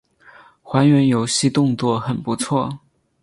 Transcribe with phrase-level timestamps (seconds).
[0.63, 2.79] 还原游戏动作很不错